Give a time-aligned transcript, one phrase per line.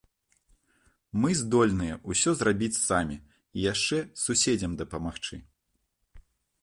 [1.25, 3.17] Мы здольныя ўсё зрабіць самі,
[3.57, 5.35] і яшчэ суседзям дапамагчы.